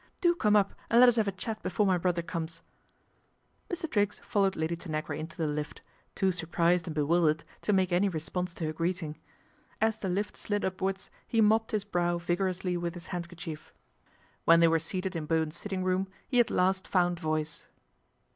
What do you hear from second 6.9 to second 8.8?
bewildered to make any response to her